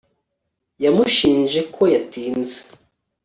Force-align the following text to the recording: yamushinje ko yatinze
yamushinje 0.83 1.59
ko 1.73 1.81
yatinze 1.93 2.59